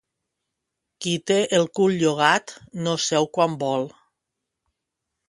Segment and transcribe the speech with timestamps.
[1.05, 2.53] Qui té el cul llogat,
[2.87, 3.85] no seu quan vol.